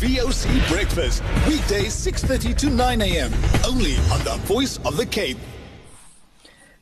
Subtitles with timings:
[0.00, 1.22] VOC Breakfast.
[1.46, 3.34] Weekdays 6.30 to 9 a.m.
[3.66, 5.36] Only on the Voice of the Cape.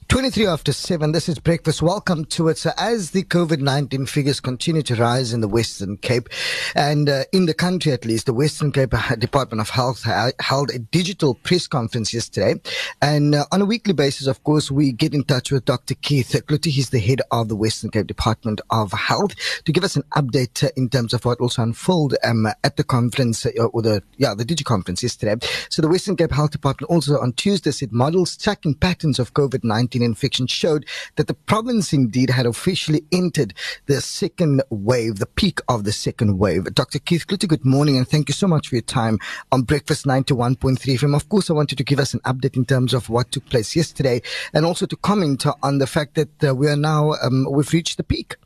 [0.08, 1.83] 23 after 7, this is breakfast.
[1.83, 2.57] Welcome to it.
[2.57, 6.31] So, as the COVID 19 figures continue to rise in the Western Cape
[6.75, 10.05] and uh, in the country at least, the Western Cape Department of Health
[10.41, 12.55] held a digital press conference yesterday.
[13.03, 15.95] And uh, on a weekly basis, of course, we get in touch with Dr.
[15.95, 16.71] Keith Cloete.
[16.71, 20.64] He's the head of the Western Cape Department of Health to give us an update
[20.64, 24.32] uh, in terms of what also unfolded um, at the conference uh, or the, yeah,
[24.35, 25.36] the digi conference yesterday.
[25.68, 29.64] So, the Western Cape Health Department also on Tuesday said models tracking patterns of COVID
[29.64, 33.54] 19 infection showed that the province indeed had officially entered
[33.86, 36.64] the second wave, the peak of the second wave.
[36.74, 36.98] Dr.
[36.98, 39.18] Keith Cloete, good morning and thank you so much for your time
[39.52, 41.14] on Breakfast 91.3 FM.
[41.14, 43.74] Of course, I wanted to give us an update in terms of what took place
[43.76, 47.72] yesterday and also to comment on the fact that uh, we are now, um, we've
[47.72, 48.36] reached the peak.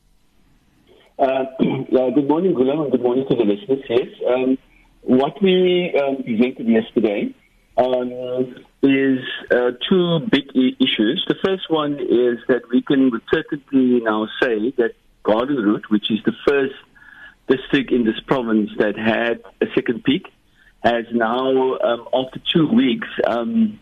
[1.19, 3.85] Uh, good morning, Gulam, and good morning to the listeners.
[3.89, 4.59] Yes, um,
[5.03, 7.35] what we um, presented yesterday
[7.77, 9.21] um, is
[9.51, 11.25] uh, two big issues.
[11.29, 16.11] The first one is that we can with certainty now say that Garden Route, which
[16.11, 16.75] is the first
[17.49, 20.27] district in this province that had a second peak,
[20.83, 23.79] has now, um, after two weeks, um,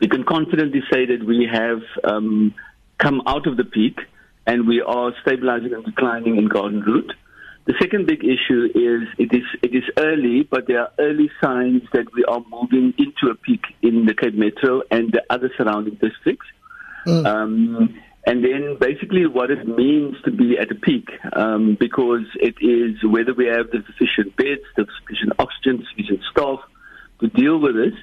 [0.00, 2.54] we can confidently say that we have um,
[2.98, 3.98] come out of the peak
[4.46, 7.12] and we are stabilizing and declining in Garden Route.
[7.64, 11.82] The second big issue is it is it is early, but there are early signs
[11.92, 15.94] that we are moving into a peak in the Cape Metro and the other surrounding
[15.94, 16.46] districts.
[17.06, 17.26] Mm.
[17.26, 22.54] Um, and then basically what it means to be at a peak, um, because it
[22.60, 26.60] is whether we have the sufficient beds, the sufficient oxygen, sufficient staff
[27.20, 27.94] to deal with this.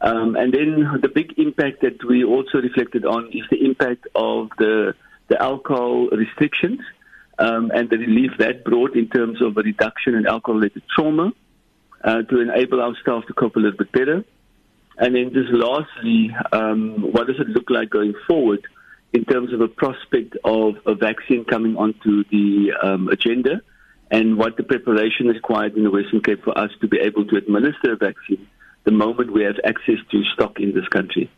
[0.00, 4.48] Um, and then the big impact that we also reflected on is the impact of
[4.58, 4.94] the
[5.28, 6.80] the alcohol restrictions
[7.38, 11.32] um, and the relief that brought in terms of a reduction in alcohol-related trauma
[12.04, 14.24] uh, to enable our staff to cope a little bit better.
[14.98, 18.66] And then just lastly, um, what does it look like going forward
[19.12, 23.60] in terms of a prospect of a vaccine coming onto the um, agenda
[24.10, 27.24] and what the preparation is required in the Western Cape for us to be able
[27.26, 28.46] to administer a vaccine
[28.84, 31.30] the moment we have access to stock in this country.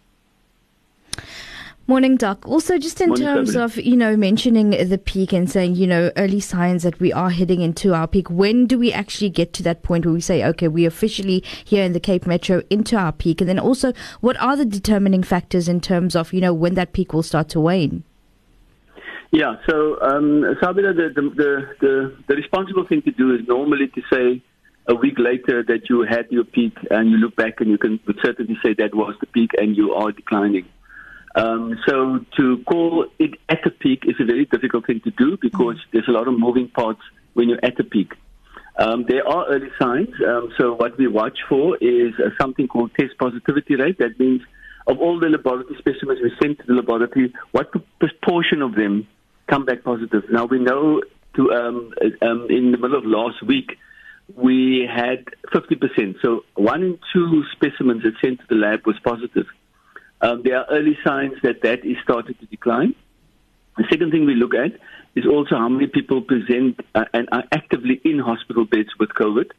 [1.91, 2.47] Morning, Doc.
[2.47, 6.13] Also, just in Morning, terms of, you know, mentioning the peak and saying, you know,
[6.17, 9.65] early signs that we are heading into our peak, when do we actually get to
[9.65, 13.11] that point where we say, okay, we officially here in the Cape Metro into our
[13.11, 13.41] peak?
[13.41, 16.93] And then also, what are the determining factors in terms of, you know, when that
[16.93, 18.05] peak will start to wane?
[19.33, 23.89] Yeah, so, um, Sabina, the, the, the, the, the responsible thing to do is normally
[23.89, 24.41] to say,
[24.87, 27.99] a week later that you had your peak and you look back and you can
[28.07, 30.67] with certainty say that was the peak and you are declining.
[31.35, 35.39] Um, so to call it at the peak is a very difficult thing to do
[35.41, 37.01] because there's a lot of moving parts
[37.35, 38.13] when you're at the peak.
[38.77, 40.09] Um, there are early signs.
[40.27, 43.99] Um, so what we watch for is uh, something called test positivity rate.
[43.99, 44.41] That means
[44.87, 47.71] of all the laboratory specimens we send to the laboratory, what
[48.01, 49.07] proportion of them
[49.49, 50.25] come back positive?
[50.31, 51.03] Now we know
[51.37, 51.93] to um,
[52.23, 53.79] um, in the middle of last week
[54.37, 56.17] we had 50%.
[56.23, 59.47] So one in two specimens that sent to the lab was positive.
[60.23, 62.95] Um, there are early signs that that is starting to decline.
[63.77, 64.73] The second thing we look at
[65.15, 69.51] is also how many people present uh, and are actively in hospital beds with COVID.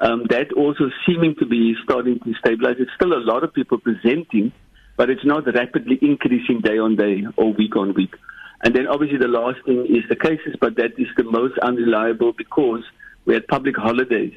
[0.00, 2.76] Um, that also seeming to be starting to stabilize.
[2.78, 4.52] It's still a lot of people presenting,
[4.96, 8.14] but it's not rapidly increasing day on day or week on week.
[8.62, 12.32] And then obviously the last thing is the cases, but that is the most unreliable
[12.32, 12.82] because
[13.24, 14.34] we had public holidays.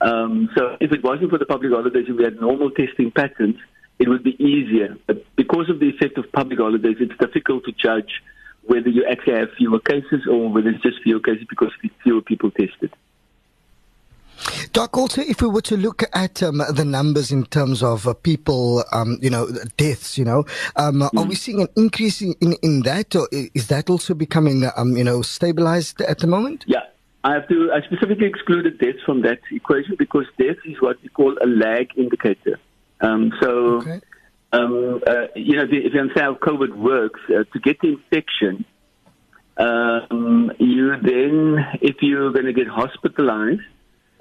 [0.00, 3.56] Um, so if it wasn't for the public holidays and we had normal testing patterns,
[3.98, 4.96] it would be easier.
[5.06, 8.22] But because of the effect of public holidays, it's difficult to judge
[8.64, 11.72] whether you actually have fewer cases or whether it's just fewer cases because
[12.02, 12.92] fewer people tested.
[14.72, 18.14] Doc, also, if we were to look at um, the numbers in terms of uh,
[18.14, 20.44] people, um, you know, deaths, you know,
[20.76, 21.10] um, mm.
[21.16, 24.96] are we seeing an increase in, in, in, that, or is that also becoming, um,
[24.96, 26.64] you know, stabilized at the moment?
[26.66, 26.80] Yeah.
[27.24, 27.70] I have to.
[27.72, 31.96] I specifically excluded deaths from that equation because death is what we call a lag
[31.96, 32.58] indicator.
[33.02, 34.00] Um, so, okay.
[34.52, 38.64] um, uh, you know, if you understand how COVID works, uh, to get the infection,
[39.58, 43.60] um, you then, if you're going to get hospitalized,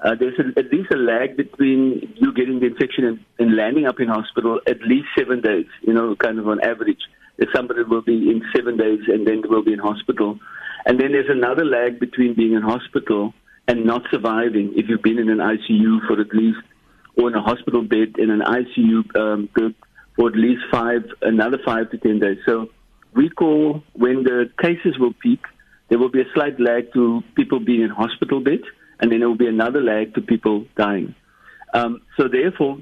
[0.04, 3.86] uh, there's a, at least a lag between you getting the infection and, and, landing
[3.86, 7.02] up in hospital at least seven days, you know, kind of on average.
[7.38, 10.40] That somebody will be in seven days and then will be in hospital.
[10.86, 13.34] And then there's another lag between being in hospital
[13.68, 16.60] and not surviving if you've been in an ICU for at least
[17.18, 19.50] or in a hospital bed in an ICU um,
[20.16, 22.38] for at least five, another five to ten days.
[22.46, 22.70] So
[23.14, 25.42] we call when the cases will peak,
[25.90, 28.64] there will be a slight lag to people being in hospital beds,
[29.00, 31.16] and then there will be another lag to people dying.
[31.74, 32.78] Um, so therefore,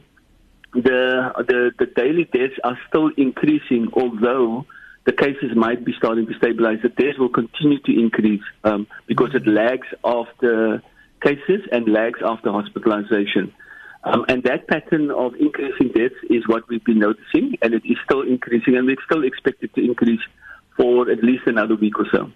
[0.74, 4.66] the, the the daily deaths are still increasing, although
[5.06, 6.80] the cases might be starting to stabilize.
[6.84, 10.84] The deaths will continue to increase um, because it lags after
[11.22, 13.52] cases and lags after hospitalization.
[14.04, 17.98] Um, and that pattern of increasing deaths is what we've been noticing, and it is
[18.06, 20.22] still increasing, and it's still expected to increase
[20.78, 22.32] for at least another week or so.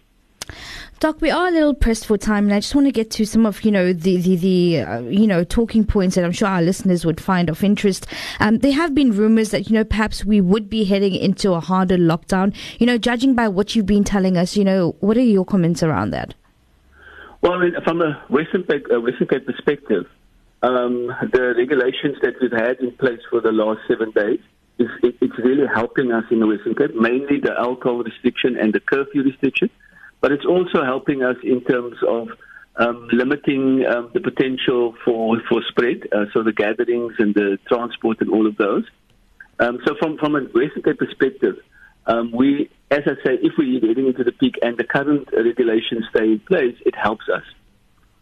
[0.99, 3.25] Doc, we are a little pressed for time, and I just want to get to
[3.25, 6.47] some of you know the the, the uh, you know talking points that I'm sure
[6.47, 8.07] our listeners would find of interest.
[8.39, 11.59] Um, there have been rumors that you know perhaps we would be heading into a
[11.59, 12.55] harder lockdown.
[12.79, 15.83] You know, judging by what you've been telling us, you know, what are your comments
[15.83, 16.35] around that?
[17.41, 20.05] Well, I mean, from a Western Cape, uh, Western Cape perspective,
[20.63, 24.39] um, the regulations that we've had in place for the last seven days
[24.79, 28.73] is it, it's really helping us in the Western Cape, mainly the alcohol restriction and
[28.73, 29.69] the curfew restriction
[30.23, 32.29] but it's also helping us in terms of
[32.77, 38.21] um, limiting um, the potential for for spread, uh, so the gatherings and the transport
[38.21, 38.85] and all of those.
[39.59, 41.57] Um, so from from a Western Cape perspective,
[42.07, 46.05] um, we, as I say, if we're heading into the peak and the current regulations
[46.15, 47.43] stay in place, it helps us.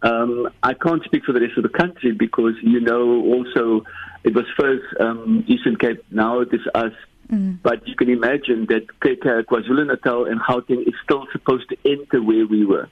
[0.03, 3.83] Um, I can't speak for the rest of the country because you know also
[4.23, 6.93] it was first um, Eastern Cape, now it is us
[7.31, 7.59] Mm.
[7.63, 12.45] But you can imagine that KwaZulu Natal and Gauteng is still supposed to enter where
[12.45, 12.89] we were.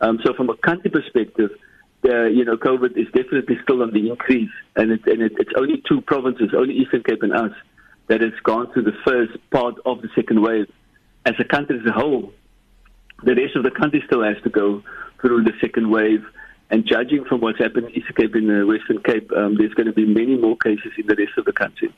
[0.00, 1.50] Um, so from a country perspective,
[2.02, 5.50] the, you know, COVID is definitely still on the increase, and, it, and it, it's
[5.56, 7.52] only two provinces, only Eastern Cape and us,
[8.08, 10.66] that has gone through the first part of the second wave.
[11.26, 12.32] As a country as a whole,
[13.22, 14.82] the rest of the country still has to go
[15.20, 16.24] through the second wave.
[16.70, 19.86] And judging from what's happened in Eastern Cape and the Western Cape, um, there's going
[19.86, 21.92] to be many more cases in the rest of the country.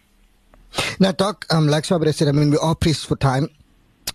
[1.00, 3.48] Now, Doc, um, like Swabra said, I mean, we are pressed for time.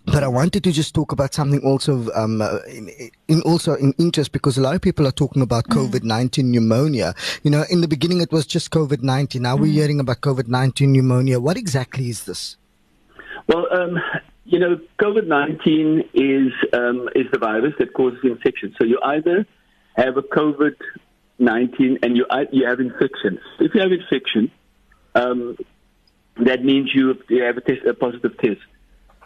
[0.06, 2.92] But I wanted to just talk about something also um, uh, in,
[3.28, 5.76] in, also in interest because a lot of people are talking about mm.
[5.76, 7.16] COVID nineteen pneumonia.
[7.42, 9.42] You know, in the beginning it was just COVID nineteen.
[9.42, 9.62] Now mm.
[9.62, 11.40] we're hearing about COVID nineteen pneumonia.
[11.40, 12.56] What exactly is this?
[13.48, 13.98] Well, um,
[14.46, 18.76] you know, COVID nineteen is um, is the virus that causes infection.
[18.78, 19.48] So you either
[19.96, 20.76] have a COVID
[21.40, 23.40] nineteen and you you have infection.
[23.60, 24.52] If you have infection,
[25.16, 25.58] um,
[26.38, 28.60] that means you, you have a, test, a positive test.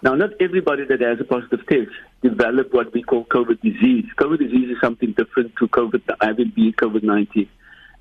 [0.01, 4.05] Now, not everybody that has a positive test develop what we call COVID disease.
[4.17, 7.49] COVID disease is something different to COVID, having been COVID-19.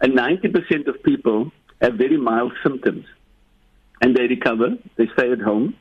[0.00, 1.50] And 90% of people
[1.80, 3.06] have very mild symptoms
[4.00, 5.74] and they recover, they stay at home.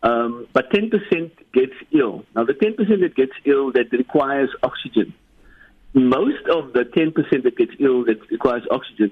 [0.00, 0.92] Um, but 10%
[1.52, 2.24] gets ill.
[2.36, 5.12] Now, the 10% that gets ill that requires oxygen,
[5.94, 9.10] most of the 10% that gets ill that requires oxygen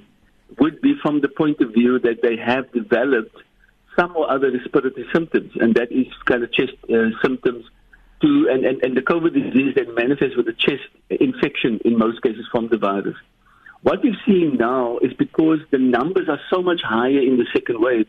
[0.58, 3.37] would be from the point of view that they have developed
[3.99, 7.64] some or other respiratory symptoms, and that is kind of chest uh, symptoms
[8.20, 12.23] to, and, and, and the COVID disease that manifests with a chest infection in most
[12.23, 13.17] cases from the virus.
[13.82, 17.81] What we're seeing now is because the numbers are so much higher in the second
[17.81, 18.06] wave,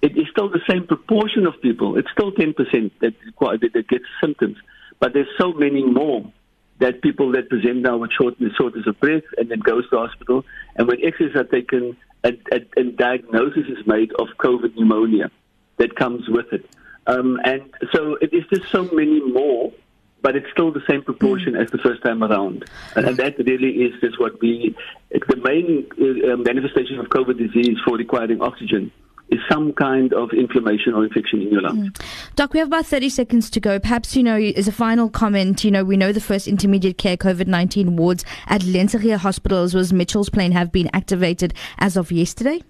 [0.00, 1.98] it is still the same proportion of people.
[1.98, 2.54] It's still 10%
[3.00, 4.56] that, that, that get symptoms,
[5.00, 6.30] but there's so many more
[6.78, 10.44] that people that present now with shortness, shortness of breath and then goes to hospital.
[10.76, 15.30] And when X-rays are taken, a, a, a diagnosis is made of COVID pneumonia
[15.78, 16.68] that comes with it.
[17.06, 19.72] Um, and so it is just so many more,
[20.20, 21.62] but it's still the same proportion mm.
[21.62, 22.64] as the first time around.
[22.94, 24.76] And, and, that really is just what we,
[25.10, 28.92] the main uh, manifestation of COVID disease for requiring oxygen
[29.30, 31.90] is some kind of inflammation or infection in your lungs.
[31.90, 32.06] Mm.
[32.34, 33.78] Doc, we have about 30 seconds to go.
[33.78, 37.16] Perhaps, you know, as a final comment, you know, we know the first intermediate care
[37.16, 42.62] COVID 19 wards at Lentegeur Hospitals was Mitchell's Plain have been activated as of yesterday?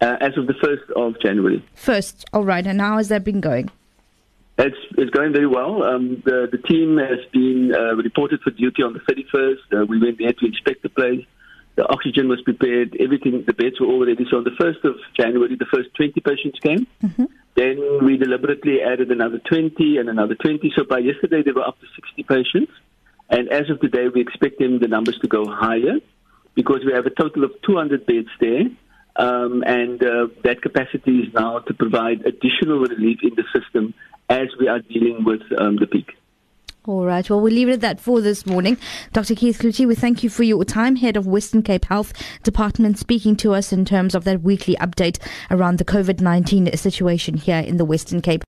[0.00, 1.64] Uh, as of the 1st of January.
[1.74, 2.66] First, all right.
[2.66, 3.70] And how has that been going?
[4.58, 5.82] It's, it's going very well.
[5.82, 9.82] Um, the, the team has been uh, reported for duty on the 31st.
[9.82, 11.24] Uh, we went there to inspect the place
[11.76, 14.24] the oxygen was prepared, everything, the beds were all ready.
[14.30, 16.86] So on the 1st of January, the first 20 patients came.
[17.02, 17.24] Mm-hmm.
[17.56, 20.72] Then we deliberately added another 20 and another 20.
[20.76, 22.72] So by yesterday, there were up to 60 patients.
[23.28, 25.98] And as of today, we expect them, the numbers to go higher
[26.54, 28.64] because we have a total of 200 beds there.
[29.16, 33.94] Um, and uh, that capacity is now to provide additional relief in the system
[34.28, 36.16] as we are dealing with um, the peak.
[36.86, 37.28] All right.
[37.30, 38.76] Well, we'll leave it at that for this morning.
[39.14, 39.34] Dr.
[39.34, 42.12] Keith Cloete, we thank you for your time, Head of Western Cape Health
[42.42, 45.18] Department, speaking to us in terms of that weekly update
[45.50, 48.42] around the COVID 19 situation here in the Western Cape.